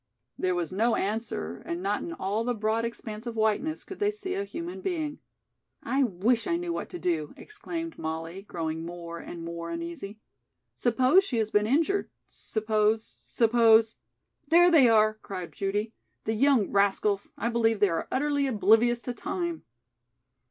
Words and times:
There 0.35 0.55
was 0.55 0.71
no 0.73 0.95
answer 0.95 1.61
and 1.63 1.83
not 1.83 2.01
in 2.01 2.11
all 2.11 2.43
the 2.43 2.55
broad 2.55 2.85
expanse 2.85 3.27
of 3.27 3.35
whiteness 3.35 3.83
could 3.83 3.99
they 3.99 4.09
see 4.09 4.33
a 4.33 4.43
human 4.45 4.81
being. 4.81 5.19
"I 5.83 6.01
wish 6.03 6.47
I 6.47 6.57
knew 6.57 6.73
what 6.73 6.89
to 6.89 6.97
do," 6.97 7.35
exclaimed 7.37 7.99
Molly, 7.99 8.41
growing 8.41 8.83
more 8.83 9.19
and 9.19 9.45
more 9.45 9.69
uneasy. 9.69 10.17
"Suppose 10.73 11.23
she 11.23 11.37
has 11.37 11.51
been 11.51 11.67
injured 11.67 12.09
suppose 12.25 13.21
suppose" 13.27 13.97
"There 14.47 14.71
they 14.71 14.89
are!" 14.89 15.19
cried 15.21 15.53
Judy. 15.53 15.93
"The 16.23 16.33
young 16.33 16.71
rascals, 16.71 17.31
I 17.37 17.49
believe 17.49 17.79
they 17.79 17.89
are 17.89 18.07
utterly 18.11 18.47
oblivious 18.47 19.01
to 19.01 19.13
time." 19.13 19.65